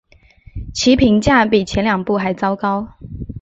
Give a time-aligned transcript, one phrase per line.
[0.73, 2.87] 其评价比前两部还糟糕。